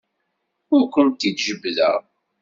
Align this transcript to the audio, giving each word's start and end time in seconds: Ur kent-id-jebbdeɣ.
Ur 0.75 0.83
kent-id-jebbdeɣ. 0.93 1.95